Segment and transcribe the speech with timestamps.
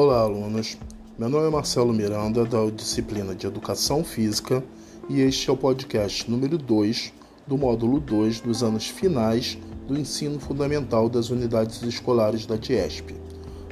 [0.00, 0.78] Olá, alunos.
[1.18, 4.62] Meu nome é Marcelo Miranda, da disciplina de Educação Física,
[5.08, 7.12] e este é o podcast número 2
[7.48, 9.58] do módulo 2 dos anos finais
[9.88, 13.16] do ensino fundamental das unidades escolares da DIESP.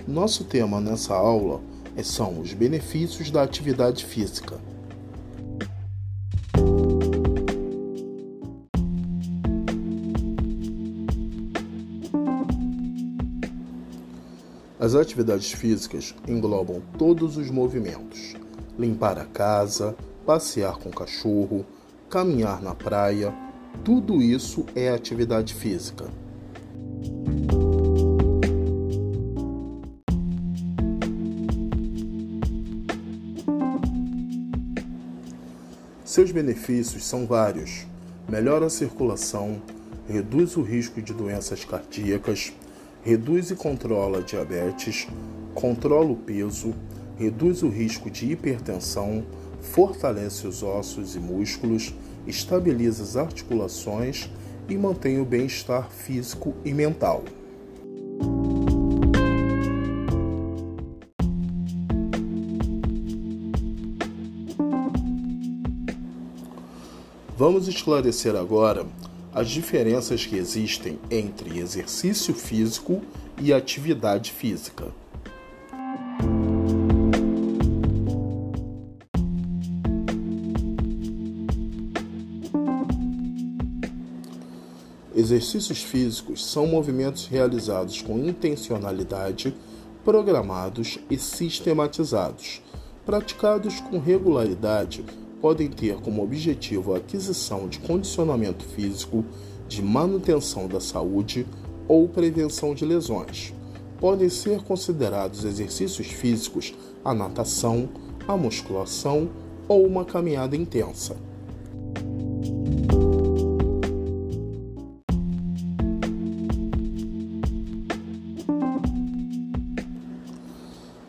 [0.04, 1.61] Nosso tema nessa aula
[2.02, 4.58] são os benefícios da atividade física.
[14.86, 18.36] As atividades físicas englobam todos os movimentos:
[18.79, 21.67] limpar a casa, passear com o cachorro,
[22.08, 23.35] caminhar na praia,
[23.85, 26.04] tudo isso é atividade física.
[36.05, 37.89] Seus benefícios são vários:
[38.28, 39.61] melhora a circulação,
[40.08, 42.53] reduz o risco de doenças cardíacas
[43.06, 45.06] reduz e controla diabetes,
[45.54, 46.74] controla o peso,
[47.16, 49.24] reduz o risco de hipertensão,
[49.60, 51.94] fortalece os ossos e músculos,
[52.26, 54.28] estabiliza as articulações
[54.68, 57.22] e mantém o bem-estar físico e mental.
[67.38, 68.84] Vamos esclarecer agora
[69.36, 73.02] as diferenças que existem entre exercício físico
[73.38, 74.86] e atividade física.
[85.14, 89.54] Exercícios físicos são movimentos realizados com intencionalidade,
[90.02, 92.62] programados e sistematizados,
[93.04, 95.04] praticados com regularidade
[95.40, 99.24] podem ter como objetivo a aquisição de condicionamento físico,
[99.68, 101.46] de manutenção da saúde
[101.88, 103.52] ou prevenção de lesões.
[104.00, 107.88] Podem ser considerados exercícios físicos a natação,
[108.26, 109.28] a musculação
[109.69, 111.16] ou uma caminhada intensa.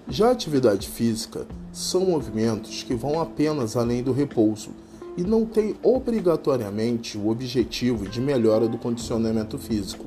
[0.09, 1.45] Já a atividade física
[1.77, 4.71] são movimentos que vão apenas além do repouso
[5.15, 10.05] e não têm obrigatoriamente o objetivo de melhora do condicionamento físico.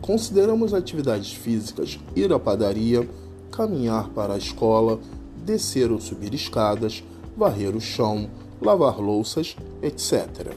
[0.00, 3.08] Consideramos atividades físicas ir à padaria,
[3.50, 5.00] caminhar para a escola,
[5.44, 7.02] descer ou subir escadas,
[7.36, 8.30] varrer o chão,
[8.62, 10.54] lavar louças, etc.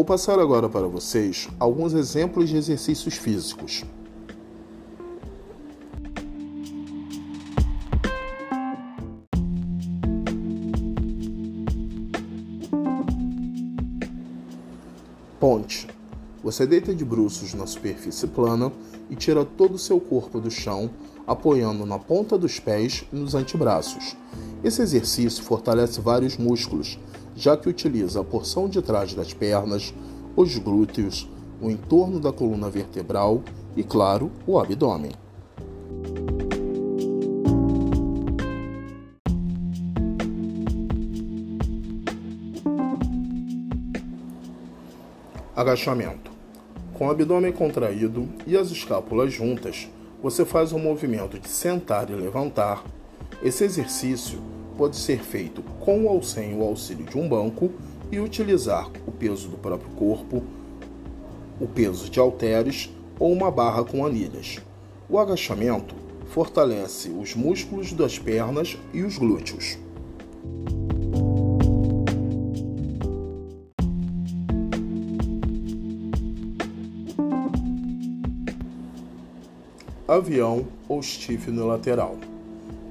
[0.00, 3.84] Vou passar agora para vocês alguns exemplos de exercícios físicos.
[15.38, 15.86] Ponte.
[16.42, 18.72] Você deita de bruços na superfície plana
[19.10, 20.88] e tira todo o seu corpo do chão,
[21.26, 24.16] apoiando na ponta dos pés e nos antebraços.
[24.64, 26.98] Esse exercício fortalece vários músculos,
[27.34, 29.94] já que utiliza a porção de trás das pernas,
[30.36, 31.28] os glúteos,
[31.60, 33.42] o entorno da coluna vertebral
[33.76, 35.12] e, claro, o abdômen.
[45.54, 46.30] Agachamento.
[46.94, 49.88] Com o abdômen contraído e as escápulas juntas,
[50.22, 52.84] você faz um movimento de sentar e levantar.
[53.42, 54.38] Esse exercício
[54.80, 57.70] pode ser feito com ou sem o auxílio de um banco
[58.10, 60.42] e utilizar o peso do próprio corpo,
[61.60, 64.58] o peso de halteres ou uma barra com anilhas.
[65.06, 65.94] O agachamento
[66.28, 69.76] fortalece os músculos das pernas e os glúteos.
[80.08, 82.29] Avião ou stiff no lateral.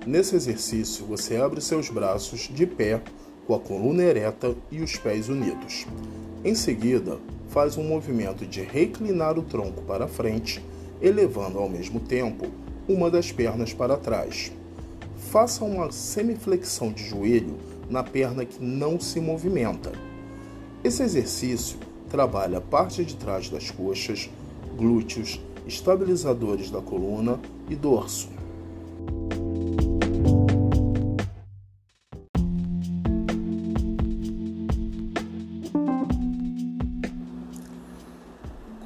[0.09, 3.00] Nesse exercício, você abre seus braços de pé,
[3.46, 5.85] com a coluna ereta e os pés unidos.
[6.44, 7.20] Em seguida,
[7.50, 10.66] faz um movimento de reclinar o tronco para frente,
[11.00, 12.47] elevando ao mesmo tempo
[12.88, 14.52] uma das pernas para trás.
[15.29, 17.55] Faça uma semiflexão de joelho
[17.88, 19.91] na perna que não se movimenta.
[20.84, 21.78] Esse exercício
[22.09, 24.28] trabalha a parte de trás das coxas,
[24.76, 27.40] glúteos, estabilizadores da coluna
[27.70, 28.39] e dorso.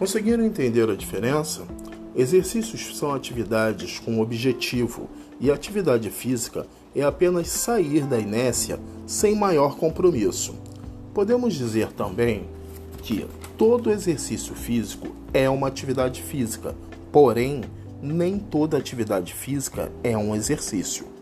[0.04, 1.62] Conseguiram entender a diferença?
[2.14, 5.10] Exercícios são atividades com objetivo
[5.40, 8.78] e atividade física é apenas sair da inércia
[9.08, 10.56] sem maior compromisso.
[11.14, 12.44] Podemos dizer também
[12.98, 13.26] que
[13.58, 16.76] todo exercício físico é uma atividade física,
[17.10, 17.62] porém,
[18.02, 21.13] nem toda atividade física é um exercício.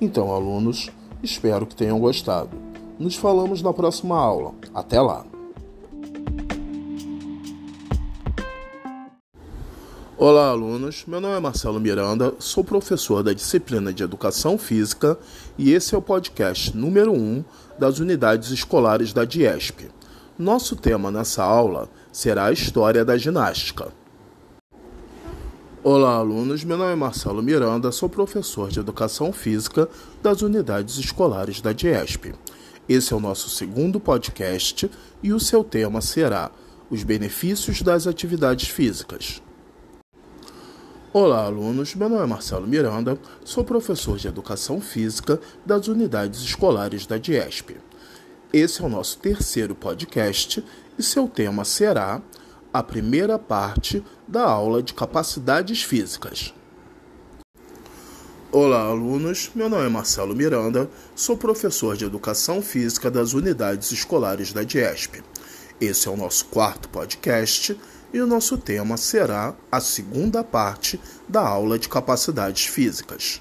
[0.00, 0.90] Então, alunos,
[1.22, 2.50] espero que tenham gostado.
[2.98, 4.52] Nos falamos na próxima aula.
[4.74, 5.24] Até lá!
[10.16, 11.04] Olá, alunos.
[11.06, 15.18] Meu nome é Marcelo Miranda, sou professor da disciplina de Educação Física
[15.58, 17.44] e esse é o podcast número 1
[17.78, 19.90] das unidades escolares da DIESP.
[20.38, 23.92] Nosso tema nessa aula será a história da ginástica.
[25.86, 26.64] Olá, alunos.
[26.64, 29.86] Meu nome é Marcelo Miranda, sou professor de Educação Física
[30.22, 32.34] das unidades escolares da DIESP.
[32.88, 34.90] Esse é o nosso segundo podcast
[35.22, 36.50] e o seu tema será
[36.88, 39.42] Os benefícios das atividades físicas.
[41.12, 41.94] Olá, alunos.
[41.94, 47.76] Meu nome é Marcelo Miranda, sou professor de Educação Física das unidades escolares da DIESP.
[48.50, 50.64] Esse é o nosso terceiro podcast
[50.98, 52.22] e seu tema será
[52.74, 56.52] a primeira parte da aula de capacidades físicas.
[58.50, 59.52] Olá, alunos.
[59.54, 65.22] Meu nome é Marcelo Miranda, sou professor de Educação Física das unidades escolares da DIESP.
[65.80, 67.80] Esse é o nosso quarto podcast
[68.12, 73.40] e o nosso tema será a segunda parte da aula de capacidades físicas.